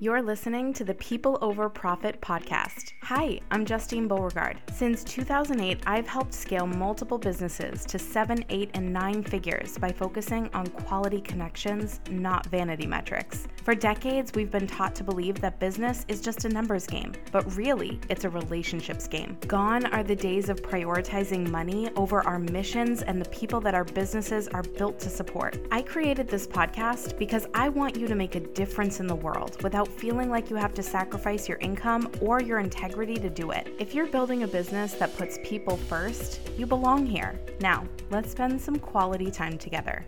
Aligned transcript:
You're 0.00 0.22
listening 0.22 0.72
to 0.74 0.84
the 0.84 0.94
People 0.94 1.38
Over 1.40 1.68
Profit 1.68 2.20
podcast. 2.20 2.94
Hi, 3.04 3.38
I'm 3.52 3.64
Justine 3.64 4.08
Beauregard. 4.08 4.60
Since 4.72 5.04
2008, 5.04 5.84
I've 5.86 6.08
helped 6.08 6.34
scale 6.34 6.66
multiple 6.66 7.16
businesses 7.16 7.84
to 7.86 7.98
seven, 8.00 8.44
eight, 8.48 8.70
and 8.74 8.92
nine 8.92 9.22
figures 9.22 9.78
by 9.78 9.92
focusing 9.92 10.50
on 10.52 10.66
quality 10.66 11.20
connections, 11.20 12.00
not 12.10 12.46
vanity 12.46 12.88
metrics. 12.88 13.46
For 13.64 13.74
decades, 13.74 14.30
we've 14.34 14.50
been 14.50 14.66
taught 14.66 14.94
to 14.96 15.04
believe 15.04 15.40
that 15.40 15.58
business 15.58 16.04
is 16.06 16.20
just 16.20 16.44
a 16.44 16.50
numbers 16.50 16.86
game, 16.86 17.14
but 17.32 17.56
really, 17.56 17.98
it's 18.10 18.24
a 18.24 18.28
relationships 18.28 19.08
game. 19.08 19.38
Gone 19.46 19.86
are 19.86 20.02
the 20.02 20.14
days 20.14 20.50
of 20.50 20.60
prioritizing 20.60 21.48
money 21.48 21.88
over 21.96 22.20
our 22.26 22.38
missions 22.38 23.00
and 23.00 23.18
the 23.18 23.28
people 23.30 23.62
that 23.62 23.74
our 23.74 23.84
businesses 23.84 24.48
are 24.48 24.62
built 24.62 24.98
to 25.00 25.08
support. 25.08 25.56
I 25.72 25.80
created 25.80 26.28
this 26.28 26.46
podcast 26.46 27.16
because 27.16 27.46
I 27.54 27.70
want 27.70 27.96
you 27.96 28.06
to 28.06 28.14
make 28.14 28.34
a 28.34 28.40
difference 28.40 29.00
in 29.00 29.06
the 29.06 29.14
world 29.14 29.62
without 29.62 29.88
feeling 29.88 30.28
like 30.28 30.50
you 30.50 30.56
have 30.56 30.74
to 30.74 30.82
sacrifice 30.82 31.48
your 31.48 31.56
income 31.62 32.12
or 32.20 32.42
your 32.42 32.58
integrity 32.58 33.14
to 33.14 33.30
do 33.30 33.50
it. 33.52 33.74
If 33.78 33.94
you're 33.94 34.08
building 34.08 34.42
a 34.42 34.46
business 34.46 34.92
that 34.94 35.16
puts 35.16 35.38
people 35.42 35.78
first, 35.78 36.38
you 36.58 36.66
belong 36.66 37.06
here. 37.06 37.40
Now, 37.60 37.88
let's 38.10 38.30
spend 38.30 38.60
some 38.60 38.78
quality 38.78 39.30
time 39.30 39.56
together. 39.56 40.04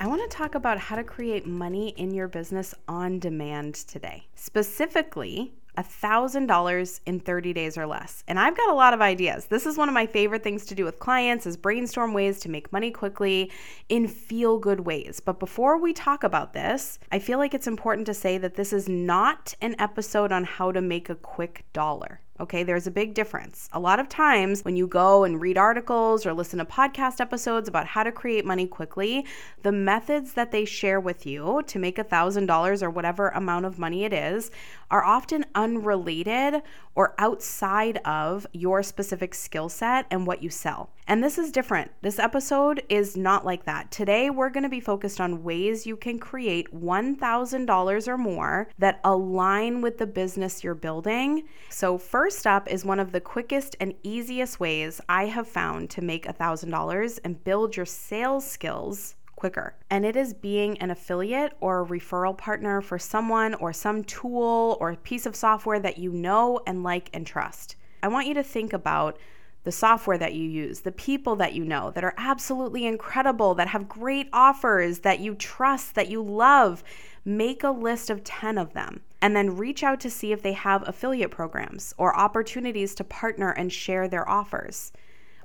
I 0.00 0.06
want 0.06 0.22
to 0.22 0.36
talk 0.36 0.54
about 0.54 0.78
how 0.78 0.94
to 0.94 1.02
create 1.02 1.44
money 1.44 1.88
in 1.96 2.14
your 2.14 2.28
business 2.28 2.72
on 2.86 3.18
demand 3.18 3.74
today. 3.74 4.28
Specifically, 4.36 5.52
$1,000 5.76 7.00
in 7.06 7.18
30 7.18 7.52
days 7.52 7.76
or 7.76 7.84
less. 7.84 8.22
And 8.28 8.38
I've 8.38 8.56
got 8.56 8.70
a 8.70 8.74
lot 8.74 8.94
of 8.94 9.00
ideas. 9.00 9.46
This 9.46 9.66
is 9.66 9.76
one 9.76 9.88
of 9.88 9.94
my 9.94 10.06
favorite 10.06 10.44
things 10.44 10.66
to 10.66 10.76
do 10.76 10.84
with 10.84 11.00
clients 11.00 11.46
is 11.46 11.56
brainstorm 11.56 12.12
ways 12.14 12.38
to 12.40 12.48
make 12.48 12.72
money 12.72 12.92
quickly 12.92 13.50
in 13.88 14.06
feel 14.06 14.58
good 14.58 14.80
ways. 14.80 15.18
But 15.18 15.40
before 15.40 15.78
we 15.78 15.92
talk 15.92 16.22
about 16.22 16.52
this, 16.52 17.00
I 17.10 17.18
feel 17.18 17.38
like 17.38 17.52
it's 17.52 17.66
important 17.66 18.06
to 18.06 18.14
say 18.14 18.38
that 18.38 18.54
this 18.54 18.72
is 18.72 18.88
not 18.88 19.54
an 19.60 19.74
episode 19.80 20.30
on 20.30 20.44
how 20.44 20.70
to 20.70 20.80
make 20.80 21.10
a 21.10 21.16
quick 21.16 21.64
dollar. 21.72 22.20
Okay, 22.40 22.62
there's 22.62 22.86
a 22.86 22.92
big 22.92 23.14
difference. 23.14 23.68
A 23.72 23.80
lot 23.80 23.98
of 23.98 24.08
times 24.08 24.64
when 24.64 24.76
you 24.76 24.86
go 24.86 25.24
and 25.24 25.40
read 25.40 25.58
articles 25.58 26.24
or 26.24 26.32
listen 26.32 26.60
to 26.60 26.64
podcast 26.64 27.20
episodes 27.20 27.68
about 27.68 27.86
how 27.86 28.04
to 28.04 28.12
create 28.12 28.44
money 28.44 28.64
quickly, 28.64 29.26
the 29.62 29.72
methods 29.72 30.34
that 30.34 30.52
they 30.52 30.64
share 30.64 31.00
with 31.00 31.26
you 31.26 31.62
to 31.66 31.80
make 31.80 31.96
$1,000 31.96 32.82
or 32.82 32.90
whatever 32.90 33.30
amount 33.30 33.66
of 33.66 33.80
money 33.80 34.04
it 34.04 34.12
is 34.12 34.52
are 34.88 35.04
often 35.04 35.44
unrelated 35.56 36.62
or 36.94 37.14
outside 37.18 37.98
of 38.04 38.46
your 38.52 38.82
specific 38.82 39.34
skill 39.34 39.68
set 39.68 40.06
and 40.10 40.26
what 40.26 40.42
you 40.42 40.50
sell. 40.50 40.90
And 41.06 41.24
this 41.24 41.38
is 41.38 41.50
different. 41.50 41.90
This 42.02 42.18
episode 42.18 42.82
is 42.90 43.16
not 43.16 43.44
like 43.44 43.64
that. 43.64 43.90
Today, 43.90 44.28
we're 44.28 44.50
going 44.50 44.64
to 44.64 44.68
be 44.68 44.80
focused 44.80 45.22
on 45.22 45.42
ways 45.42 45.86
you 45.86 45.96
can 45.96 46.18
create 46.18 46.70
$1,000 46.74 48.08
or 48.08 48.18
more 48.18 48.68
that 48.78 49.00
align 49.04 49.80
with 49.80 49.96
the 49.96 50.06
business 50.06 50.62
you're 50.62 50.74
building. 50.74 51.44
So, 51.70 51.96
first 51.96 52.27
up 52.46 52.68
is 52.68 52.84
one 52.84 53.00
of 53.00 53.12
the 53.12 53.20
quickest 53.20 53.76
and 53.80 53.94
easiest 54.02 54.60
ways 54.60 55.00
I 55.08 55.26
have 55.26 55.48
found 55.48 55.90
to 55.90 56.02
make 56.02 56.26
$1,000 56.26 57.18
and 57.24 57.42
build 57.42 57.76
your 57.76 57.86
sales 57.86 58.46
skills 58.46 59.14
quicker. 59.34 59.74
And 59.88 60.04
it 60.04 60.16
is 60.16 60.34
being 60.34 60.76
an 60.78 60.90
affiliate 60.90 61.54
or 61.60 61.80
a 61.80 61.86
referral 61.86 62.36
partner 62.36 62.80
for 62.80 62.98
someone 62.98 63.54
or 63.54 63.72
some 63.72 64.04
tool 64.04 64.76
or 64.80 64.94
piece 64.96 65.26
of 65.26 65.36
software 65.36 65.80
that 65.80 65.98
you 65.98 66.12
know 66.12 66.60
and 66.66 66.82
like 66.82 67.08
and 67.14 67.26
trust. 67.26 67.76
I 68.02 68.08
want 68.08 68.26
you 68.26 68.34
to 68.34 68.42
think 68.42 68.72
about 68.72 69.18
the 69.64 69.72
software 69.72 70.18
that 70.18 70.34
you 70.34 70.48
use, 70.48 70.80
the 70.80 70.92
people 70.92 71.36
that 71.36 71.54
you 71.54 71.64
know 71.64 71.90
that 71.92 72.04
are 72.04 72.14
absolutely 72.16 72.86
incredible, 72.86 73.54
that 73.54 73.68
have 73.68 73.88
great 73.88 74.28
offers, 74.32 75.00
that 75.00 75.20
you 75.20 75.34
trust, 75.34 75.94
that 75.94 76.08
you 76.08 76.22
love. 76.22 76.82
Make 77.28 77.62
a 77.62 77.70
list 77.70 78.08
of 78.08 78.24
10 78.24 78.56
of 78.56 78.72
them 78.72 79.02
and 79.20 79.36
then 79.36 79.58
reach 79.58 79.82
out 79.82 80.00
to 80.00 80.08
see 80.08 80.32
if 80.32 80.40
they 80.40 80.54
have 80.54 80.88
affiliate 80.88 81.30
programs 81.30 81.92
or 81.98 82.16
opportunities 82.16 82.94
to 82.94 83.04
partner 83.04 83.50
and 83.50 83.70
share 83.70 84.08
their 84.08 84.26
offers. 84.26 84.92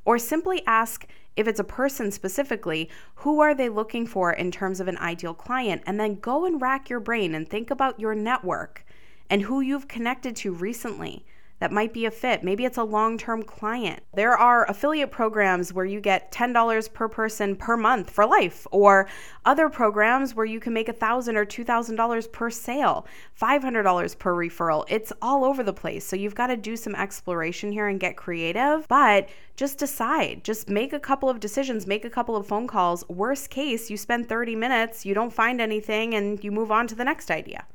Or 0.05 0.17
simply 0.17 0.65
ask 0.65 1.05
if 1.35 1.45
it's 1.45 1.59
a 1.59 1.65
person 1.65 2.09
specifically, 2.09 2.89
who 3.15 3.41
are 3.41 3.53
they 3.53 3.67
looking 3.67 4.07
for 4.07 4.31
in 4.31 4.49
terms 4.49 4.79
of 4.79 4.87
an 4.87 4.97
ideal 4.99 5.33
client? 5.33 5.81
And 5.85 5.99
then 5.99 6.21
go 6.21 6.45
and 6.45 6.61
rack 6.61 6.89
your 6.89 7.01
brain 7.01 7.35
and 7.35 7.49
think 7.49 7.69
about 7.69 7.99
your 7.99 8.15
network 8.15 8.85
and 9.29 9.41
who 9.41 9.59
you've 9.59 9.89
connected 9.89 10.37
to 10.37 10.53
recently 10.53 11.25
that 11.63 11.71
might 11.71 11.93
be 11.93 12.05
a 12.05 12.11
fit. 12.11 12.43
Maybe 12.43 12.65
it's 12.65 12.77
a 12.77 12.83
long 12.83 13.17
term 13.17 13.41
client. 13.41 14.03
There 14.13 14.37
are 14.37 14.69
affiliate 14.69 15.11
programs 15.11 15.71
where 15.71 15.85
you 15.85 16.01
get 16.01 16.29
$10 16.29 16.91
per 16.91 17.07
person 17.07 17.55
per 17.55 17.77
month 17.77 18.09
for 18.09 18.25
life, 18.25 18.67
or 18.69 19.07
other 19.45 19.69
programs 19.69 20.35
where 20.35 20.45
you 20.45 20.59
can 20.59 20.73
make 20.73 20.89
1,000 20.89 21.37
or 21.37 21.45
$2,000 21.45 22.31
per 22.33 22.49
sale, 22.49 23.07
$500 23.41 24.19
per 24.19 24.35
referral. 24.35 24.83
It's 24.89 25.13
all 25.21 25.45
over 25.45 25.63
the 25.63 25.71
place. 25.71 26.05
So 26.05 26.17
you've 26.17 26.35
got 26.35 26.47
to 26.47 26.57
do 26.57 26.75
some 26.75 26.95
exploration 26.95 27.71
here 27.71 27.87
and 27.87 27.97
get 27.97 28.17
creative, 28.17 28.85
but 28.89 29.29
just 29.55 29.77
decide. 29.77 30.43
Just 30.43 30.67
make 30.67 30.91
a 30.91 30.99
couple 30.99 31.29
of 31.29 31.39
decisions, 31.39 31.87
make 31.87 32.03
a 32.03 32.09
couple 32.09 32.35
of 32.35 32.45
phone 32.45 32.67
calls. 32.67 33.07
Worst 33.07 33.49
case, 33.49 33.89
you 33.89 33.95
spend 33.95 34.27
30 34.27 34.57
minutes, 34.57 35.05
you 35.05 35.13
don't 35.13 35.31
find 35.31 35.61
anything, 35.61 36.13
and 36.13 36.43
you 36.43 36.51
move 36.51 36.73
on 36.73 36.87
to 36.87 36.95
the 36.95 37.05
next 37.05 37.31
idea. 37.31 37.65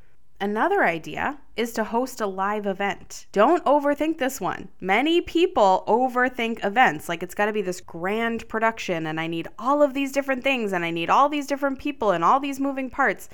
Another 0.40 0.84
idea 0.84 1.40
is 1.56 1.72
to 1.72 1.82
host 1.82 2.20
a 2.20 2.26
live 2.26 2.64
event. 2.64 3.26
Don't 3.32 3.64
overthink 3.64 4.18
this 4.18 4.40
one. 4.40 4.68
Many 4.80 5.20
people 5.20 5.82
overthink 5.88 6.64
events 6.64 7.08
like 7.08 7.24
it's 7.24 7.34
got 7.34 7.46
to 7.46 7.52
be 7.52 7.60
this 7.60 7.80
grand 7.80 8.48
production 8.48 9.08
and 9.08 9.20
I 9.20 9.26
need 9.26 9.48
all 9.58 9.82
of 9.82 9.94
these 9.94 10.12
different 10.12 10.44
things 10.44 10.72
and 10.72 10.84
I 10.84 10.92
need 10.92 11.10
all 11.10 11.28
these 11.28 11.48
different 11.48 11.80
people 11.80 12.12
and 12.12 12.22
all 12.22 12.38
these 12.38 12.60
moving 12.60 12.88
parts. 12.88 13.28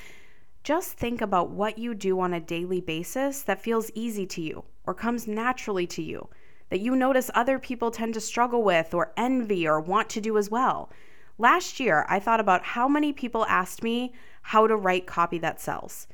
Just 0.63 0.95
think 0.95 1.21
about 1.21 1.51
what 1.51 1.77
you 1.77 1.93
do 1.93 2.19
on 2.21 2.33
a 2.33 2.41
daily 2.41 2.81
basis 2.81 3.43
that 3.43 3.61
feels 3.61 3.91
easy 3.95 4.25
to 4.29 4.41
you 4.41 4.65
or 4.87 4.95
comes 4.95 5.29
naturally 5.29 5.87
to 5.89 6.03
you, 6.03 6.31
that 6.71 6.81
you 6.81 6.97
notice 6.97 7.31
other 7.35 7.59
people 7.59 7.91
tend 7.91 8.15
to 8.15 8.21
struggle 8.21 8.63
with 8.63 8.95
or 8.95 9.13
envy 9.19 9.69
or 9.69 9.79
want 9.79 10.09
to 10.09 10.23
do 10.23 10.39
as 10.39 10.51
well. 10.51 10.89
Last 11.37 11.79
year, 11.81 12.07
I 12.09 12.19
thought 12.19 12.41
about 12.41 12.65
how 12.65 12.89
many 12.89 13.13
people 13.13 13.45
asked 13.45 13.83
me 13.83 14.15
how 14.41 14.67
to 14.67 14.75
write 14.75 15.07
copy 15.07 15.37
that 15.41 15.61
sells 15.61 16.07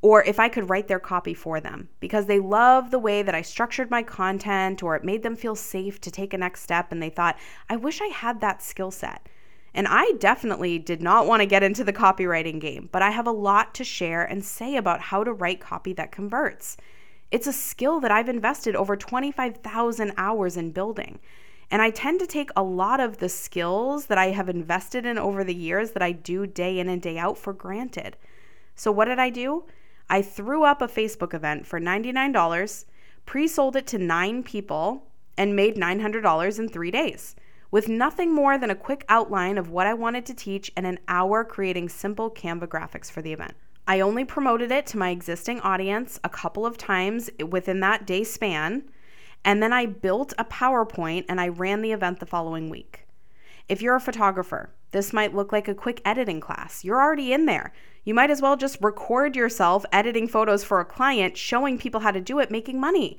or 0.00 0.22
if 0.24 0.38
I 0.38 0.48
could 0.48 0.70
write 0.70 0.88
their 0.88 1.00
copy 1.00 1.34
for 1.34 1.60
them 1.60 1.88
because 1.98 2.26
they 2.26 2.38
love 2.38 2.90
the 2.90 2.98
way 2.98 3.22
that 3.22 3.34
I 3.34 3.42
structured 3.42 3.90
my 3.90 4.02
content 4.02 4.82
or 4.82 4.94
it 4.94 5.04
made 5.04 5.22
them 5.22 5.34
feel 5.34 5.56
safe 5.56 6.00
to 6.02 6.10
take 6.10 6.32
a 6.32 6.38
next 6.38 6.62
step 6.62 6.92
and 6.92 7.02
they 7.02 7.10
thought, 7.10 7.36
I 7.68 7.76
wish 7.76 8.00
I 8.00 8.06
had 8.06 8.40
that 8.40 8.62
skill 8.62 8.90
set. 8.90 9.28
And 9.74 9.86
I 9.88 10.12
definitely 10.18 10.78
did 10.78 11.02
not 11.02 11.26
want 11.26 11.40
to 11.40 11.46
get 11.46 11.62
into 11.62 11.84
the 11.84 11.92
copywriting 11.92 12.60
game, 12.60 12.88
but 12.90 13.02
I 13.02 13.10
have 13.10 13.26
a 13.26 13.32
lot 13.32 13.74
to 13.74 13.84
share 13.84 14.24
and 14.24 14.44
say 14.44 14.76
about 14.76 15.00
how 15.00 15.24
to 15.24 15.32
write 15.32 15.60
copy 15.60 15.92
that 15.94 16.12
converts. 16.12 16.76
It's 17.30 17.46
a 17.46 17.52
skill 17.52 18.00
that 18.00 18.10
I've 18.10 18.28
invested 18.28 18.74
over 18.74 18.96
25,000 18.96 20.12
hours 20.16 20.56
in 20.56 20.70
building. 20.70 21.18
And 21.70 21.82
I 21.82 21.90
tend 21.90 22.20
to 22.20 22.26
take 22.26 22.50
a 22.56 22.62
lot 22.62 22.98
of 22.98 23.18
the 23.18 23.28
skills 23.28 24.06
that 24.06 24.16
I 24.16 24.28
have 24.28 24.48
invested 24.48 25.04
in 25.04 25.18
over 25.18 25.44
the 25.44 25.54
years 25.54 25.90
that 25.90 26.02
I 26.02 26.12
do 26.12 26.46
day 26.46 26.78
in 26.78 26.88
and 26.88 27.02
day 27.02 27.18
out 27.18 27.36
for 27.36 27.52
granted. 27.52 28.16
So, 28.74 28.90
what 28.90 29.04
did 29.04 29.18
I 29.18 29.28
do? 29.28 29.64
I 30.10 30.22
threw 30.22 30.64
up 30.64 30.80
a 30.80 30.88
Facebook 30.88 31.34
event 31.34 31.66
for 31.66 31.80
$99, 31.80 32.84
pre 33.26 33.48
sold 33.48 33.76
it 33.76 33.86
to 33.88 33.98
nine 33.98 34.42
people, 34.42 35.08
and 35.36 35.54
made 35.54 35.76
$900 35.76 36.58
in 36.58 36.68
three 36.68 36.90
days 36.90 37.36
with 37.70 37.88
nothing 37.88 38.34
more 38.34 38.56
than 38.58 38.70
a 38.70 38.74
quick 38.74 39.04
outline 39.08 39.58
of 39.58 39.70
what 39.70 39.86
I 39.86 39.94
wanted 39.94 40.24
to 40.26 40.34
teach 40.34 40.72
and 40.76 40.86
an 40.86 40.98
hour 41.06 41.44
creating 41.44 41.90
simple 41.90 42.30
Canva 42.30 42.66
graphics 42.66 43.10
for 43.10 43.22
the 43.22 43.32
event. 43.32 43.54
I 43.86 44.00
only 44.00 44.24
promoted 44.24 44.70
it 44.70 44.86
to 44.88 44.98
my 44.98 45.10
existing 45.10 45.60
audience 45.60 46.18
a 46.24 46.28
couple 46.28 46.66
of 46.66 46.76
times 46.76 47.30
within 47.46 47.80
that 47.80 48.06
day 48.06 48.24
span, 48.24 48.84
and 49.44 49.62
then 49.62 49.72
I 49.72 49.86
built 49.86 50.32
a 50.38 50.44
PowerPoint 50.44 51.26
and 51.28 51.40
I 51.40 51.48
ran 51.48 51.82
the 51.82 51.92
event 51.92 52.20
the 52.20 52.26
following 52.26 52.68
week. 52.68 53.06
If 53.68 53.82
you're 53.82 53.96
a 53.96 54.00
photographer, 54.00 54.70
this 54.92 55.12
might 55.12 55.34
look 55.34 55.52
like 55.52 55.68
a 55.68 55.74
quick 55.74 56.00
editing 56.04 56.40
class. 56.40 56.84
You're 56.84 57.02
already 57.02 57.34
in 57.34 57.44
there. 57.44 57.74
You 58.04 58.14
might 58.14 58.30
as 58.30 58.40
well 58.40 58.56
just 58.56 58.78
record 58.80 59.36
yourself 59.36 59.84
editing 59.92 60.26
photos 60.26 60.64
for 60.64 60.80
a 60.80 60.86
client, 60.86 61.36
showing 61.36 61.76
people 61.76 62.00
how 62.00 62.10
to 62.10 62.20
do 62.20 62.38
it, 62.38 62.50
making 62.50 62.80
money. 62.80 63.18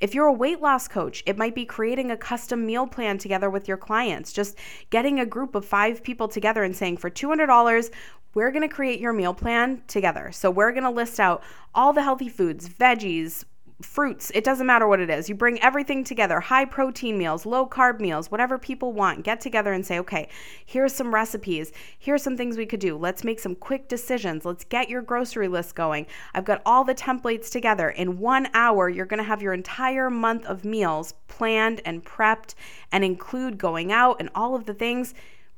If 0.00 0.14
you're 0.14 0.28
a 0.28 0.32
weight 0.32 0.62
loss 0.62 0.88
coach, 0.88 1.22
it 1.26 1.36
might 1.36 1.54
be 1.54 1.66
creating 1.66 2.10
a 2.10 2.16
custom 2.16 2.64
meal 2.64 2.86
plan 2.86 3.18
together 3.18 3.50
with 3.50 3.68
your 3.68 3.76
clients, 3.76 4.32
just 4.32 4.56
getting 4.88 5.20
a 5.20 5.26
group 5.26 5.54
of 5.54 5.66
five 5.66 6.02
people 6.02 6.26
together 6.26 6.64
and 6.64 6.74
saying, 6.74 6.96
for 6.96 7.10
$200, 7.10 7.90
we're 8.32 8.50
gonna 8.50 8.68
create 8.68 9.00
your 9.00 9.12
meal 9.12 9.34
plan 9.34 9.82
together. 9.86 10.32
So 10.32 10.50
we're 10.50 10.72
gonna 10.72 10.90
list 10.90 11.20
out 11.20 11.42
all 11.74 11.92
the 11.92 12.02
healthy 12.02 12.30
foods, 12.30 12.70
veggies, 12.70 13.44
fruits, 13.82 14.30
it 14.34 14.44
doesn't 14.44 14.66
matter 14.66 14.86
what 14.86 15.00
it 15.00 15.10
is. 15.10 15.28
You 15.28 15.34
bring 15.34 15.60
everything 15.62 16.04
together 16.04 16.40
high 16.40 16.64
protein 16.64 17.18
meals, 17.18 17.46
low 17.46 17.66
carb 17.66 18.00
meals, 18.00 18.30
whatever 18.30 18.58
people 18.58 18.92
want. 18.92 19.24
Get 19.24 19.40
together 19.40 19.72
and 19.72 19.84
say, 19.84 19.98
okay, 20.00 20.28
here's 20.64 20.94
some 20.94 21.14
recipes. 21.14 21.72
Here's 21.98 22.22
some 22.22 22.36
things 22.36 22.56
we 22.56 22.66
could 22.66 22.80
do. 22.80 22.96
Let's 22.96 23.24
make 23.24 23.40
some 23.40 23.54
quick 23.54 23.88
decisions. 23.88 24.44
Let's 24.44 24.64
get 24.64 24.88
your 24.88 25.02
grocery 25.02 25.48
list 25.48 25.74
going. 25.74 26.06
I've 26.34 26.44
got 26.44 26.62
all 26.64 26.84
the 26.84 26.94
templates 26.94 27.50
together. 27.50 27.90
In 27.90 28.18
one 28.18 28.48
hour, 28.54 28.88
you're 28.88 29.06
going 29.06 29.18
to 29.18 29.24
have 29.24 29.42
your 29.42 29.54
entire 29.54 30.10
month 30.10 30.46
of 30.46 30.64
meals 30.64 31.14
planned 31.28 31.80
and 31.84 32.04
prepped 32.04 32.54
and 32.92 33.04
include 33.04 33.58
going 33.58 33.92
out 33.92 34.16
and 34.20 34.30
all 34.34 34.54
of 34.54 34.66
the 34.66 34.74
things 34.74 35.14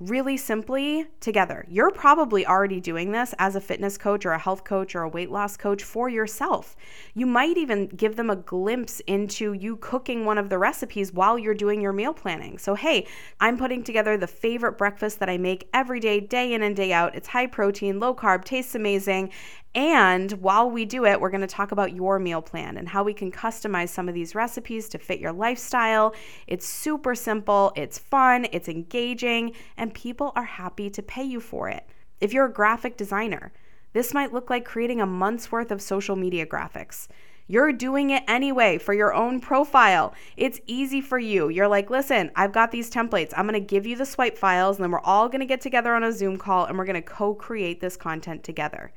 really 0.08 0.36
simply 0.36 1.06
together. 1.20 1.64
You're 1.68 1.90
probably 1.90 2.46
already 2.46 2.80
doing 2.80 3.12
this 3.12 3.34
as 3.38 3.54
a 3.54 3.60
fitness 3.60 3.96
coach 3.96 4.26
or 4.26 4.32
a 4.32 4.38
health 4.38 4.64
coach 4.64 4.94
or 4.94 5.02
a 5.02 5.08
weight 5.08 5.30
loss 5.30 5.56
coach 5.56 5.82
for 5.82 6.08
yourself. 6.08 6.76
You 7.14 7.26
might 7.26 7.56
even 7.56 7.86
give 7.88 8.16
them 8.16 8.30
a 8.30 8.36
glimpse 8.36 9.00
into 9.00 9.52
you 9.52 9.76
cooking 9.76 10.24
one 10.24 10.38
of 10.38 10.48
the 10.48 10.58
recipes 10.58 11.12
while 11.12 11.38
you're 11.38 11.54
doing 11.54 11.80
your 11.80 11.92
meal 11.92 12.14
planning. 12.14 12.58
So, 12.58 12.74
hey, 12.74 13.06
I'm 13.40 13.56
putting 13.56 13.84
together 13.84 14.16
the 14.16 14.26
favorite 14.26 14.78
breakfast 14.78 15.20
that 15.20 15.30
I 15.30 15.38
make 15.38 15.68
every 15.72 16.00
day, 16.00 16.20
day 16.20 16.52
in 16.52 16.62
and 16.62 16.74
day 16.74 16.92
out. 16.92 17.14
It's 17.14 17.28
high 17.28 17.46
protein, 17.46 18.00
low 18.00 18.14
carb, 18.14 18.44
tastes 18.44 18.74
amazing, 18.74 19.30
and 19.74 20.32
while 20.32 20.70
we 20.70 20.84
do 20.84 21.06
it, 21.06 21.18
we're 21.18 21.30
going 21.30 21.40
to 21.40 21.46
talk 21.46 21.72
about 21.72 21.94
your 21.94 22.18
meal 22.18 22.42
plan 22.42 22.76
and 22.76 22.88
how 22.88 23.02
we 23.02 23.14
can 23.14 23.32
customize 23.32 23.88
some 23.88 24.06
of 24.08 24.14
these 24.14 24.34
recipes 24.34 24.88
to 24.90 24.98
fit 24.98 25.18
your 25.18 25.32
lifestyle. 25.32 26.14
It's 26.46 26.68
super 26.68 27.14
simple, 27.14 27.72
it's 27.74 27.98
fun, 27.98 28.46
it's 28.52 28.68
engaging, 28.68 29.52
and 29.78 29.94
people 29.94 30.32
are 30.36 30.44
happy 30.44 30.90
to 30.90 31.02
pay 31.02 31.24
you 31.24 31.40
for 31.40 31.70
it. 31.70 31.86
If 32.20 32.34
you're 32.34 32.46
a 32.46 32.52
graphic 32.52 32.98
designer, 32.98 33.52
this 33.94 34.12
might 34.12 34.32
look 34.32 34.50
like 34.50 34.64
creating 34.64 35.00
a 35.00 35.06
month's 35.06 35.50
worth 35.50 35.70
of 35.70 35.80
social 35.80 36.16
media 36.16 36.44
graphics. 36.44 37.08
You're 37.46 37.72
doing 37.72 38.10
it 38.10 38.22
anyway 38.28 38.78
for 38.78 38.94
your 38.94 39.12
own 39.12 39.40
profile. 39.40 40.14
It's 40.36 40.60
easy 40.66 41.00
for 41.00 41.18
you. 41.18 41.48
You're 41.48 41.68
like, 41.68 41.90
listen, 41.90 42.30
I've 42.36 42.52
got 42.52 42.70
these 42.70 42.90
templates. 42.90 43.32
I'm 43.36 43.46
going 43.46 43.60
to 43.60 43.66
give 43.66 43.86
you 43.86 43.96
the 43.96 44.06
swipe 44.06 44.38
files, 44.38 44.76
and 44.76 44.84
then 44.84 44.90
we're 44.90 45.00
all 45.00 45.28
going 45.28 45.40
to 45.40 45.46
get 45.46 45.60
together 45.60 45.94
on 45.94 46.04
a 46.04 46.12
Zoom 46.12 46.36
call 46.36 46.66
and 46.66 46.78
we're 46.78 46.84
going 46.84 46.94
to 46.94 47.02
co 47.02 47.34
create 47.34 47.80
this 47.80 47.96
content 47.96 48.44
together. 48.44 48.92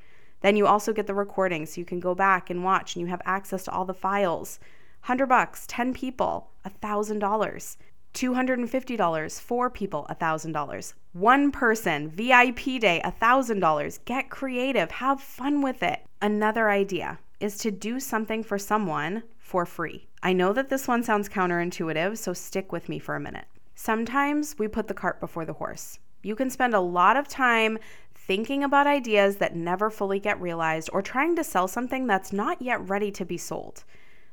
Then 0.45 0.57
you 0.57 0.67
also 0.67 0.93
get 0.93 1.07
the 1.07 1.15
recording 1.15 1.65
so 1.65 1.81
you 1.81 1.85
can 1.85 1.99
go 1.99 2.13
back 2.13 2.51
and 2.51 2.63
watch 2.63 2.95
and 2.95 3.01
you 3.01 3.07
have 3.07 3.21
access 3.25 3.63
to 3.63 3.71
all 3.71 3.83
the 3.83 3.95
files. 3.95 4.59
100 5.05 5.25
bucks, 5.25 5.65
10 5.67 5.91
people, 5.91 6.51
$1,000. 6.67 7.77
$250, 8.13 9.41
four 9.41 9.69
people, 9.71 10.05
$1,000. 10.11 10.93
One 11.13 11.51
person, 11.51 12.09
VIP 12.11 12.79
day, 12.79 13.01
$1,000. 13.03 14.05
Get 14.05 14.29
creative, 14.29 14.91
have 14.91 15.19
fun 15.19 15.63
with 15.63 15.81
it. 15.81 16.05
Another 16.21 16.69
idea 16.69 17.17
is 17.39 17.57
to 17.57 17.71
do 17.71 17.99
something 17.99 18.43
for 18.43 18.59
someone 18.59 19.23
for 19.39 19.65
free. 19.65 20.05
I 20.21 20.33
know 20.33 20.53
that 20.53 20.69
this 20.69 20.87
one 20.87 21.01
sounds 21.01 21.27
counterintuitive, 21.27 22.19
so 22.19 22.33
stick 22.33 22.71
with 22.71 22.87
me 22.87 22.99
for 22.99 23.15
a 23.15 23.19
minute. 23.19 23.45
Sometimes 23.73 24.55
we 24.59 24.67
put 24.67 24.89
the 24.89 24.93
cart 24.93 25.19
before 25.19 25.45
the 25.45 25.53
horse. 25.53 25.97
You 26.21 26.35
can 26.35 26.49
spend 26.49 26.73
a 26.73 26.79
lot 26.79 27.17
of 27.17 27.27
time 27.27 27.77
thinking 28.25 28.63
about 28.63 28.87
ideas 28.87 29.37
that 29.37 29.55
never 29.55 29.89
fully 29.89 30.19
get 30.19 30.41
realized, 30.41 30.89
or 30.91 31.01
trying 31.01 31.35
to 31.35 31.43
sell 31.43 31.67
something 31.67 32.07
that's 32.07 32.33
not 32.33 32.61
yet 32.61 32.89
ready 32.89 33.11
to 33.11 33.25
be 33.25 33.37
sold. 33.37 33.83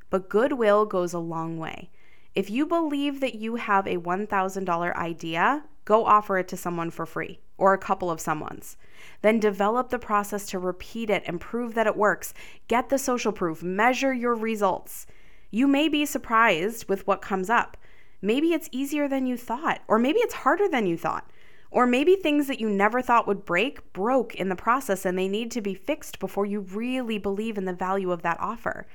But 0.09 0.29
goodwill 0.29 0.85
goes 0.85 1.13
a 1.13 1.19
long 1.19 1.57
way. 1.57 1.89
If 2.33 2.49
you 2.49 2.65
believe 2.65 3.19
that 3.19 3.35
you 3.35 3.55
have 3.55 3.85
a 3.85 3.97
$1,000 3.97 4.95
idea, 4.95 5.63
go 5.85 6.05
offer 6.05 6.39
it 6.39 6.47
to 6.47 6.57
someone 6.57 6.89
for 6.89 7.05
free 7.05 7.39
or 7.57 7.73
a 7.73 7.77
couple 7.77 8.09
of 8.09 8.19
someone's. 8.19 8.77
Then 9.21 9.39
develop 9.39 9.89
the 9.89 9.99
process 9.99 10.47
to 10.47 10.59
repeat 10.59 11.09
it 11.09 11.23
and 11.27 11.39
prove 11.39 11.75
that 11.75 11.87
it 11.87 11.95
works. 11.95 12.33
Get 12.67 12.89
the 12.89 12.97
social 12.97 13.31
proof, 13.31 13.61
measure 13.61 14.13
your 14.13 14.33
results. 14.33 15.05
You 15.51 15.67
may 15.67 15.87
be 15.87 16.05
surprised 16.05 16.89
with 16.89 17.05
what 17.05 17.21
comes 17.21 17.49
up. 17.49 17.77
Maybe 18.21 18.53
it's 18.53 18.69
easier 18.71 19.07
than 19.07 19.27
you 19.27 19.37
thought, 19.37 19.81
or 19.87 19.99
maybe 19.99 20.19
it's 20.19 20.33
harder 20.33 20.67
than 20.67 20.87
you 20.87 20.97
thought. 20.97 21.29
Or 21.73 21.87
maybe 21.87 22.15
things 22.15 22.45
that 22.47 22.59
you 22.59 22.69
never 22.69 23.01
thought 23.01 23.25
would 23.25 23.45
break 23.45 23.93
broke 23.93 24.35
in 24.35 24.47
the 24.47 24.55
process 24.55 25.05
and 25.05 25.17
they 25.17 25.27
need 25.27 25.49
to 25.51 25.61
be 25.61 25.73
fixed 25.73 26.19
before 26.19 26.45
you 26.45 26.59
really 26.59 27.17
believe 27.17 27.57
in 27.57 27.65
the 27.65 27.73
value 27.73 28.11
of 28.11 28.21
that 28.21 28.39
offer. 28.39 28.85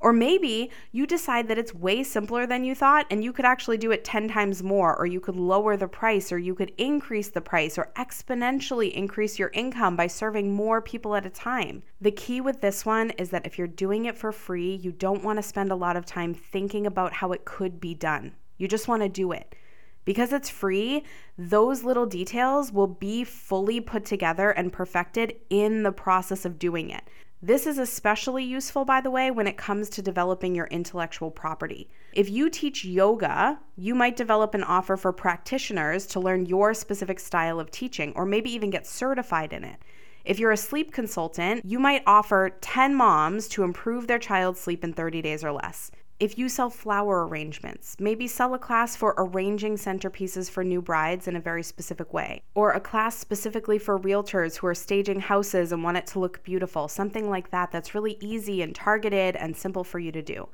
Or 0.00 0.12
maybe 0.12 0.70
you 0.92 1.06
decide 1.06 1.48
that 1.48 1.56
it's 1.56 1.72
way 1.72 2.02
simpler 2.02 2.46
than 2.46 2.62
you 2.62 2.74
thought 2.74 3.06
and 3.10 3.24
you 3.24 3.32
could 3.32 3.46
actually 3.46 3.78
do 3.78 3.90
it 3.90 4.04
10 4.04 4.28
times 4.28 4.62
more, 4.62 4.94
or 4.94 5.06
you 5.06 5.18
could 5.18 5.36
lower 5.36 5.78
the 5.78 5.88
price, 5.88 6.30
or 6.30 6.36
you 6.36 6.54
could 6.54 6.72
increase 6.76 7.30
the 7.30 7.40
price, 7.40 7.78
or 7.78 7.90
exponentially 7.96 8.92
increase 8.92 9.38
your 9.38 9.50
income 9.54 9.96
by 9.96 10.06
serving 10.06 10.52
more 10.52 10.82
people 10.82 11.16
at 11.16 11.24
a 11.24 11.30
time. 11.30 11.82
The 12.02 12.10
key 12.10 12.42
with 12.42 12.60
this 12.60 12.84
one 12.84 13.12
is 13.12 13.30
that 13.30 13.46
if 13.46 13.56
you're 13.56 13.66
doing 13.66 14.04
it 14.04 14.18
for 14.18 14.30
free, 14.30 14.74
you 14.74 14.92
don't 14.92 15.24
want 15.24 15.38
to 15.38 15.42
spend 15.42 15.72
a 15.72 15.74
lot 15.74 15.96
of 15.96 16.04
time 16.04 16.34
thinking 16.34 16.86
about 16.86 17.14
how 17.14 17.32
it 17.32 17.46
could 17.46 17.80
be 17.80 17.94
done. 17.94 18.32
You 18.58 18.68
just 18.68 18.88
want 18.88 19.02
to 19.02 19.08
do 19.08 19.32
it. 19.32 19.54
Because 20.06 20.32
it's 20.32 20.48
free, 20.48 21.04
those 21.36 21.84
little 21.84 22.06
details 22.06 22.72
will 22.72 22.86
be 22.86 23.24
fully 23.24 23.80
put 23.80 24.06
together 24.06 24.50
and 24.50 24.72
perfected 24.72 25.34
in 25.50 25.82
the 25.82 25.92
process 25.92 26.46
of 26.46 26.58
doing 26.58 26.88
it. 26.88 27.02
This 27.42 27.66
is 27.66 27.76
especially 27.76 28.44
useful, 28.44 28.86
by 28.86 29.02
the 29.02 29.10
way, 29.10 29.30
when 29.30 29.46
it 29.46 29.58
comes 29.58 29.90
to 29.90 30.02
developing 30.02 30.54
your 30.54 30.68
intellectual 30.68 31.30
property. 31.30 31.90
If 32.12 32.30
you 32.30 32.48
teach 32.48 32.84
yoga, 32.84 33.58
you 33.76 33.94
might 33.94 34.16
develop 34.16 34.54
an 34.54 34.64
offer 34.64 34.96
for 34.96 35.12
practitioners 35.12 36.06
to 36.06 36.20
learn 36.20 36.46
your 36.46 36.72
specific 36.72 37.20
style 37.20 37.60
of 37.60 37.70
teaching, 37.70 38.12
or 38.16 38.24
maybe 38.24 38.50
even 38.50 38.70
get 38.70 38.86
certified 38.86 39.52
in 39.52 39.64
it. 39.64 39.76
If 40.24 40.38
you're 40.38 40.52
a 40.52 40.56
sleep 40.56 40.92
consultant, 40.92 41.64
you 41.64 41.78
might 41.78 42.02
offer 42.06 42.56
10 42.60 42.94
moms 42.94 43.48
to 43.48 43.64
improve 43.64 44.06
their 44.06 44.18
child's 44.18 44.60
sleep 44.60 44.82
in 44.82 44.92
30 44.92 45.20
days 45.20 45.44
or 45.44 45.52
less. 45.52 45.90
If 46.18 46.38
you 46.38 46.48
sell 46.48 46.70
flower 46.70 47.26
arrangements, 47.26 47.94
maybe 48.00 48.26
sell 48.26 48.54
a 48.54 48.58
class 48.58 48.96
for 48.96 49.14
arranging 49.18 49.74
centerpieces 49.74 50.48
for 50.50 50.64
new 50.64 50.80
brides 50.80 51.28
in 51.28 51.36
a 51.36 51.40
very 51.40 51.62
specific 51.62 52.14
way, 52.14 52.42
or 52.54 52.70
a 52.70 52.80
class 52.80 53.18
specifically 53.18 53.78
for 53.78 53.98
realtors 53.98 54.56
who 54.56 54.66
are 54.66 54.74
staging 54.74 55.20
houses 55.20 55.72
and 55.72 55.84
want 55.84 55.98
it 55.98 56.06
to 56.06 56.18
look 56.18 56.42
beautiful, 56.42 56.88
something 56.88 57.28
like 57.28 57.50
that 57.50 57.70
that's 57.70 57.94
really 57.94 58.16
easy 58.18 58.62
and 58.62 58.74
targeted 58.74 59.36
and 59.36 59.54
simple 59.54 59.84
for 59.84 59.98
you 59.98 60.10
to 60.10 60.22
do. 60.22 60.48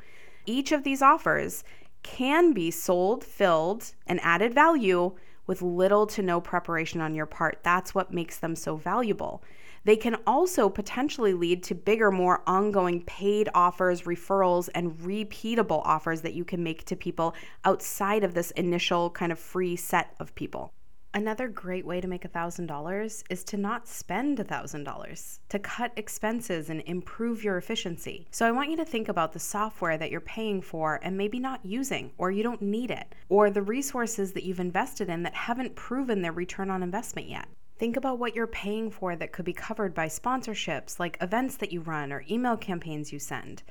Each 0.47 0.73
of 0.73 0.83
these 0.83 1.01
offers 1.01 1.63
can 2.03 2.53
be 2.53 2.73
sold, 2.73 3.23
filled, 3.23 3.95
and 4.09 4.19
added 4.25 4.53
value 4.53 5.13
with 5.47 5.63
little 5.63 6.09
to 6.09 6.23
no 6.23 6.41
preparation 6.41 7.01
on 7.01 7.15
your 7.15 7.27
part. 7.27 7.61
That's 7.63 7.95
what 7.95 8.13
makes 8.13 8.37
them 8.37 8.57
so 8.57 8.75
valuable. 8.75 9.45
They 9.85 9.97
can 9.97 10.17
also 10.27 10.69
potentially 10.69 11.35
lead 11.35 11.63
to 11.65 11.75
bigger, 11.75 12.11
more 12.11 12.43
ongoing 12.47 13.03
paid 13.03 13.49
offers, 13.55 14.03
referrals, 14.03 14.69
and 14.75 14.93
repeatable 14.99 15.83
offers 15.85 16.23
that 16.23 16.35
you 16.35 16.45
can 16.45 16.63
make 16.63 16.85
to 16.85 16.97
people 16.97 17.35
outside 17.65 18.23
of 18.23 18.35
this 18.35 18.53
initial 18.53 19.11
kind 19.11 19.33
of 19.33 19.39
free 19.39 19.75
set 19.77 20.15
of 20.21 20.35
people. 20.35 20.73
Another 21.15 21.47
great 21.47 21.85
way 21.85 22.01
to 22.01 22.09
make 22.09 22.23
$1,000 22.23 23.25
is 23.29 23.45
to 23.45 23.59
not 23.59 23.87
spend 23.87 24.39
$1,000, 24.39 25.39
to 25.51 25.59
cut 25.59 25.93
expenses 25.97 26.71
and 26.71 26.81
improve 26.87 27.45
your 27.45 27.59
efficiency. 27.59 28.27
So, 28.31 28.47
I 28.47 28.53
want 28.53 28.71
you 28.71 28.79
to 28.79 28.85
think 28.87 29.09
about 29.09 29.35
the 29.35 29.39
software 29.39 29.99
that 29.99 30.11
you're 30.11 30.23
paying 30.23 30.63
for 30.63 31.01
and 31.03 31.19
maybe 31.19 31.39
not 31.39 31.67
using, 31.67 32.13
or 32.17 32.31
you 32.31 32.43
don't 32.43 32.63
need 32.63 32.91
it, 32.91 33.15
or 33.29 33.51
the 33.51 33.61
resources 33.61 34.33
that 34.33 34.45
you've 34.45 34.59
invested 34.59 35.11
in 35.11 35.23
that 35.25 35.35
haven't 35.35 35.75
proven 35.75 36.23
their 36.23 36.33
return 36.33 36.71
on 36.71 36.83
investment 36.83 37.29
yet. 37.29 37.47
Think 37.83 37.97
about 37.97 38.21
what 38.21 38.37
you're 38.37 38.47
paying 38.47 38.93
for 38.93 39.17
that 39.17 39.33
could 39.33 39.45
be 39.45 39.53
covered 39.53 39.93
by 39.93 40.07
sponsorships, 40.07 41.01
like 41.01 41.19
events 41.21 41.57
that 41.57 41.73
you 41.73 41.81
run 41.81 42.13
or 42.13 42.23
email 42.31 42.57
campaigns 42.57 43.13
you 43.13 43.19
send. 43.19 43.65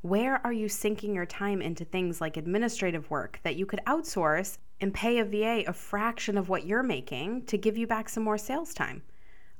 Where 0.00 0.40
are 0.42 0.54
you 0.54 0.70
sinking 0.70 1.14
your 1.14 1.26
time 1.26 1.60
into 1.60 1.84
things 1.84 2.18
like 2.18 2.38
administrative 2.38 3.10
work 3.10 3.40
that 3.42 3.56
you 3.56 3.66
could 3.66 3.82
outsource 3.86 4.56
and 4.80 4.94
pay 4.94 5.18
a 5.18 5.24
VA 5.26 5.68
a 5.68 5.74
fraction 5.74 6.38
of 6.38 6.48
what 6.48 6.64
you're 6.64 6.82
making 6.82 7.44
to 7.44 7.58
give 7.58 7.76
you 7.76 7.86
back 7.86 8.08
some 8.08 8.22
more 8.22 8.38
sales 8.38 8.72
time? 8.72 9.02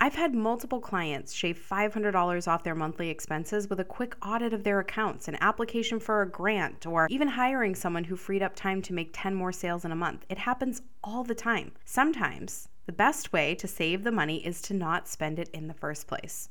I've 0.00 0.14
had 0.14 0.34
multiple 0.34 0.80
clients 0.80 1.34
shave 1.34 1.62
$500 1.70 2.48
off 2.48 2.64
their 2.64 2.74
monthly 2.74 3.10
expenses 3.10 3.68
with 3.68 3.78
a 3.78 3.84
quick 3.84 4.16
audit 4.26 4.54
of 4.54 4.64
their 4.64 4.80
accounts, 4.80 5.28
an 5.28 5.36
application 5.42 6.00
for 6.00 6.22
a 6.22 6.30
grant, 6.30 6.86
or 6.86 7.08
even 7.10 7.28
hiring 7.28 7.74
someone 7.74 8.04
who 8.04 8.16
freed 8.16 8.42
up 8.42 8.56
time 8.56 8.80
to 8.80 8.94
make 8.94 9.10
10 9.12 9.34
more 9.34 9.52
sales 9.52 9.84
in 9.84 9.92
a 9.92 9.96
month. 9.96 10.24
It 10.30 10.38
happens 10.38 10.80
all 11.04 11.24
the 11.24 11.34
time. 11.34 11.72
Sometimes 11.84 12.70
the 12.88 12.92
best 12.92 13.34
way 13.34 13.54
to 13.54 13.68
save 13.68 14.02
the 14.02 14.10
money 14.10 14.38
is 14.46 14.62
to 14.62 14.72
not 14.72 15.06
spend 15.06 15.38
it 15.38 15.50
in 15.50 15.68
the 15.68 15.74
first 15.74 16.06
place. 16.06 16.48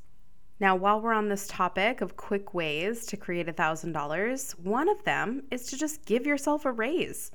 Now, 0.60 0.76
while 0.76 1.00
we're 1.00 1.12
on 1.12 1.28
this 1.28 1.48
topic 1.48 2.00
of 2.00 2.16
quick 2.16 2.54
ways 2.54 3.06
to 3.06 3.16
create 3.16 3.48
$1,000, 3.48 4.50
one 4.60 4.88
of 4.88 5.02
them 5.02 5.42
is 5.50 5.66
to 5.66 5.76
just 5.76 6.06
give 6.06 6.28
yourself 6.28 6.64
a 6.64 6.70
raise. 6.70 7.32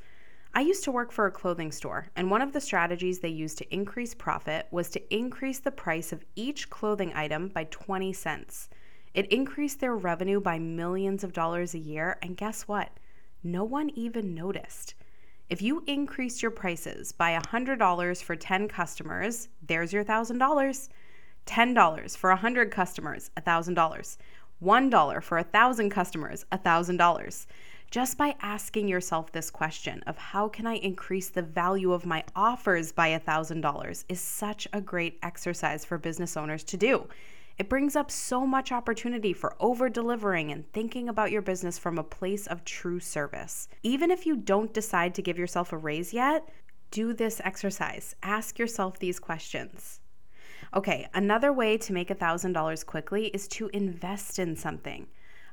I 0.53 0.61
used 0.61 0.85
to 0.85 0.91
work 0.91 1.11
for 1.11 1.25
a 1.25 1.31
clothing 1.31 1.73
store, 1.73 2.07
and 2.15 2.31
one 2.31 2.41
of 2.41 2.53
the 2.53 2.61
strategies 2.61 3.19
they 3.19 3.27
used 3.27 3.57
to 3.57 3.73
increase 3.73 4.13
profit 4.13 4.67
was 4.71 4.89
to 4.91 5.13
increase 5.13 5.59
the 5.59 5.69
price 5.69 6.13
of 6.13 6.23
each 6.37 6.69
clothing 6.69 7.11
item 7.13 7.49
by 7.49 7.65
20 7.65 8.13
cents. 8.13 8.69
It 9.13 9.25
increased 9.33 9.81
their 9.81 9.97
revenue 9.97 10.39
by 10.39 10.59
millions 10.59 11.25
of 11.25 11.33
dollars 11.33 11.73
a 11.73 11.79
year, 11.79 12.17
and 12.21 12.37
guess 12.37 12.69
what? 12.69 12.89
No 13.43 13.65
one 13.65 13.89
even 13.95 14.33
noticed. 14.33 14.95
If 15.49 15.61
you 15.61 15.83
increase 15.87 16.41
your 16.41 16.51
prices 16.51 17.11
by 17.11 17.37
$100 17.37 18.23
for 18.23 18.35
10 18.35 18.67
customers, 18.67 19.49
there's 19.67 19.91
your 19.91 20.03
$1,000. 20.03 20.89
$10 21.45 22.17
for 22.17 22.29
100 22.29 22.71
customers, 22.71 23.29
$1,000. 23.37 24.17
$1 24.63 25.23
for 25.23 25.37
1,000 25.37 25.89
customers, 25.89 26.45
$1,000. 26.53 27.45
Just 27.91 28.17
by 28.17 28.35
asking 28.41 28.87
yourself 28.87 29.31
this 29.31 29.51
question 29.51 30.01
of 30.07 30.17
how 30.17 30.47
can 30.47 30.65
I 30.65 30.77
increase 30.77 31.29
the 31.29 31.41
value 31.41 31.91
of 31.91 32.05
my 32.05 32.23
offers 32.35 32.91
by 32.91 33.09
$1,000 33.19 34.05
is 34.07 34.21
such 34.21 34.67
a 34.71 34.81
great 34.81 35.19
exercise 35.21 35.83
for 35.83 35.97
business 35.97 36.37
owners 36.37 36.63
to 36.63 36.77
do. 36.77 37.07
It 37.57 37.69
brings 37.69 37.95
up 37.95 38.09
so 38.09 38.47
much 38.47 38.71
opportunity 38.71 39.31
for 39.31 39.55
over 39.59 39.87
delivering 39.87 40.51
and 40.51 40.71
thinking 40.73 41.07
about 41.07 41.31
your 41.31 41.43
business 41.43 41.77
from 41.77 41.97
a 41.99 42.03
place 42.03 42.47
of 42.47 42.65
true 42.65 42.99
service. 42.99 43.67
Even 43.83 44.09
if 44.09 44.25
you 44.25 44.35
don't 44.35 44.73
decide 44.73 45.13
to 45.15 45.21
give 45.21 45.37
yourself 45.37 45.71
a 45.71 45.77
raise 45.77 46.13
yet, 46.13 46.49
do 46.89 47.13
this 47.13 47.41
exercise. 47.43 48.15
Ask 48.23 48.57
yourself 48.57 48.97
these 48.97 49.19
questions. 49.19 49.99
Okay, 50.73 51.07
another 51.13 51.53
way 51.53 51.77
to 51.77 51.93
make 51.93 52.09
$1,000 52.09 52.85
quickly 52.87 53.27
is 53.27 53.47
to 53.49 53.69
invest 53.73 54.39
in 54.39 54.55
something 54.55 55.07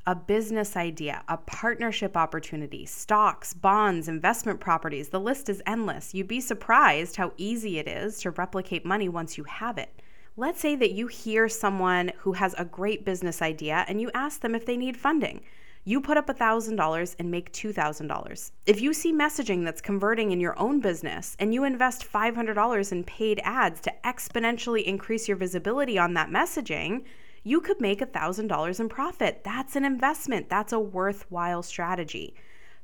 a 0.07 0.14
business 0.14 0.78
idea, 0.78 1.23
a 1.28 1.37
partnership 1.37 2.16
opportunity, 2.16 2.87
stocks, 2.87 3.52
bonds, 3.52 4.09
investment 4.09 4.59
properties. 4.59 5.11
The 5.11 5.21
list 5.21 5.50
is 5.50 5.62
endless. 5.66 6.14
You'd 6.14 6.26
be 6.26 6.40
surprised 6.40 7.16
how 7.16 7.33
easy 7.37 7.78
it 7.78 7.87
is 7.87 8.19
to 8.21 8.30
replicate 8.30 8.87
money 8.87 9.11
once 9.11 9.37
you 9.37 9.45
have 9.45 9.76
it. 9.76 10.00
Let's 10.40 10.61
say 10.62 10.75
that 10.75 10.92
you 10.92 11.06
hear 11.06 11.50
someone 11.50 12.12
who 12.16 12.32
has 12.32 12.54
a 12.56 12.64
great 12.64 13.04
business 13.04 13.42
idea 13.42 13.85
and 13.87 14.00
you 14.00 14.11
ask 14.14 14.40
them 14.40 14.54
if 14.54 14.64
they 14.64 14.78
need 14.78 14.97
funding. 14.97 15.42
You 15.85 16.00
put 16.00 16.16
up 16.16 16.28
$1,000 16.28 17.16
and 17.18 17.30
make 17.30 17.52
$2,000. 17.52 18.50
If 18.64 18.80
you 18.80 18.94
see 18.94 19.12
messaging 19.12 19.66
that's 19.66 19.82
converting 19.82 20.30
in 20.30 20.40
your 20.40 20.59
own 20.59 20.80
business 20.80 21.37
and 21.38 21.52
you 21.52 21.64
invest 21.64 22.11
$500 22.11 22.90
in 22.90 23.04
paid 23.04 23.42
ads 23.44 23.82
to 23.82 23.92
exponentially 24.02 24.82
increase 24.82 25.28
your 25.28 25.37
visibility 25.37 25.99
on 25.99 26.14
that 26.14 26.30
messaging, 26.30 27.04
you 27.44 27.61
could 27.61 27.78
make 27.78 28.00
$1,000 28.00 28.80
in 28.80 28.88
profit. 28.88 29.42
That's 29.44 29.76
an 29.76 29.85
investment, 29.85 30.49
that's 30.49 30.73
a 30.73 30.80
worthwhile 30.80 31.62
strategy. 31.62 32.35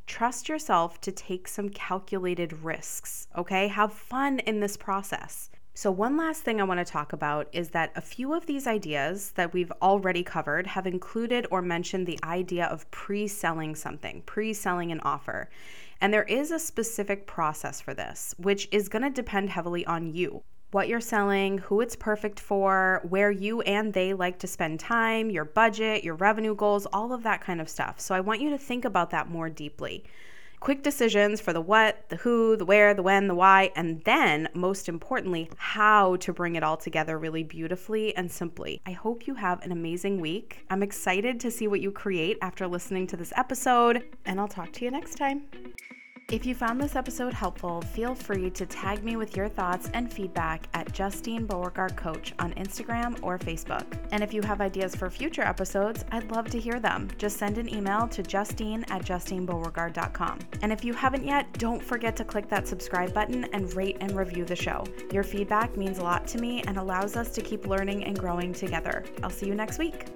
Trust 0.07 0.51
yourself 0.51 1.01
to 1.01 1.11
take 1.11 1.49
some 1.49 1.71
calculated 1.71 2.53
risks, 2.63 3.29
okay? 3.35 3.69
Have 3.69 3.95
fun 3.95 4.41
in 4.41 4.61
this 4.61 4.77
process. 4.77 5.49
So, 5.77 5.91
one 5.91 6.17
last 6.17 6.43
thing 6.43 6.59
I 6.59 6.65
want 6.65 6.81
to 6.81 6.91
talk 6.91 7.13
about 7.13 7.49
is 7.53 7.69
that 7.69 7.93
a 7.97 8.01
few 8.01 8.33
of 8.33 8.47
these 8.47 8.67
ideas 8.67 9.33
that 9.33 9.53
we've 9.53 9.71
already 9.83 10.23
covered 10.23 10.69
have 10.69 10.87
included 10.87 11.47
or 11.51 11.61
mentioned 11.61 12.07
the 12.07 12.19
idea 12.25 12.65
of 12.65 12.91
pre 12.91 13.29
selling 13.29 13.75
something, 13.75 14.23
pre 14.25 14.55
selling 14.55 14.91
an 14.91 15.01
offer. 15.01 15.51
And 16.01 16.15
there 16.15 16.23
is 16.23 16.51
a 16.51 16.59
specific 16.59 17.27
process 17.27 17.79
for 17.83 17.93
this, 17.93 18.35
which 18.39 18.69
is 18.73 18.89
going 18.89 19.03
to 19.03 19.11
depend 19.11 19.51
heavily 19.51 19.85
on 19.85 20.15
you. 20.15 20.43
What 20.71 20.89
you're 20.89 20.99
selling, 20.99 21.59
who 21.59 21.83
it's 21.83 21.95
perfect 21.95 22.41
for, 22.41 23.03
where 23.07 23.31
you 23.31 23.61
and 23.61 23.93
they 23.93 24.15
like 24.15 24.39
to 24.39 24.47
spend 24.47 24.81
time, 24.81 25.29
your 25.29 25.45
budget, 25.45 26.03
your 26.03 26.15
revenue 26.15 26.55
goals, 26.55 26.87
all 26.91 27.13
of 27.13 27.23
that 27.25 27.43
kind 27.43 27.61
of 27.61 27.69
stuff. 27.69 28.01
So, 28.01 28.15
I 28.15 28.21
want 28.21 28.41
you 28.41 28.49
to 28.49 28.59
think 28.59 28.87
about 28.87 29.11
that 29.11 29.29
more 29.29 29.51
deeply 29.51 30.05
quick 30.67 30.83
decisions 30.83 31.41
for 31.41 31.53
the 31.53 31.61
what, 31.61 32.09
the 32.09 32.17
who, 32.17 32.57
the 32.57 32.65
where, 32.65 32.93
the 32.93 33.01
when, 33.01 33.29
the 33.29 33.35
why, 33.37 33.71
and 33.77 34.03
then, 34.03 34.49
most 34.53 34.89
importantly, 34.89 35.49
how 35.59 36.17
to 36.17 36.33
bring 36.33 36.57
it 36.57 36.65
all 36.65 36.77
together 36.77 37.21
really 37.21 37.45
beautifully 37.45 38.13
and 38.17 38.29
simply. 38.29 38.81
I 38.85 38.91
hope 38.91 39.29
you 39.29 39.37
have 39.37 39.63
an 39.63 39.71
amazing 39.71 40.21
week. 40.21 40.67
I'm 40.69 40.83
excited 40.83 41.39
to 41.39 41.53
see 41.53 41.69
what 41.69 41.81
you 41.81 41.93
create 41.93 42.37
after 42.43 42.67
listening 42.67 43.07
to 43.07 43.17
this 43.17 43.33
episode, 43.37 44.03
and 44.25 44.41
I'll 44.41 44.49
talk 44.49 44.73
to 44.73 44.85
you 44.85 44.91
next 44.91 45.15
time. 45.15 45.45
If 46.33 46.45
you 46.45 46.57
found 46.57 46.81
this 46.81 46.97
episode 46.97 47.33
helpful, 47.33 47.83
feel 47.83 48.13
free 48.13 48.51
to 48.51 48.67
tag 48.67 49.05
me 49.05 49.15
with 49.15 49.37
your 49.37 49.49
thoughts 49.49 49.89
and 49.95 50.13
feedback 50.13 50.67
at 50.75 50.93
Justine 50.93 51.47
Beauregard 51.47 51.95
Coach 51.95 52.35
on 52.41 52.53
Instagram 52.55 53.17
or 53.23 53.39
Facebook. 53.39 53.85
And 54.11 54.25
if 54.25 54.35
you 54.35 54.43
have 54.43 54.61
ideas 54.61 54.97
for 54.97 55.09
future 55.09 55.43
episodes, 55.43 56.05
I'd 56.11 56.29
love 56.33 56.51
to 56.51 56.59
hear 56.59 56.81
them. 56.81 57.09
Just 57.17 57.37
send 57.37 57.59
an 57.59 57.73
email 57.73 58.09
to 58.09 58.25
justine 58.25 58.85
at 58.89 59.05
justinebeauregard.com. 59.05 60.41
And 60.63 60.73
if 60.73 60.85
you 60.85 60.95
haven't 60.95 61.25
yet, 61.25 61.47
don't 61.61 61.81
forget 61.81 62.17
to 62.17 62.25
click 62.25 62.49
that 62.49 62.67
subscribe 62.67 63.15
button 63.15 63.45
and 63.53 63.73
rate 63.75 63.99
and 64.01 64.11
review 64.17 64.45
the 64.45 64.57
show. 64.57 64.85
Your 65.13 65.23
feedback 65.23 65.77
means 65.77 65.99
a 65.99 66.03
lot 66.03 66.27
to 66.27 66.39
me 66.39 66.61
and 66.63 66.77
allows 66.77 67.15
us 67.15 67.31
to 67.37 67.41
keep 67.41 67.69
learning 67.69 68.03
and 68.03 68.19
growing 68.19 68.53
together. 68.53 69.05
I'll 69.23 69.31
see 69.31 69.47
you 69.47 69.55
next 69.55 69.79
week. 69.79 70.07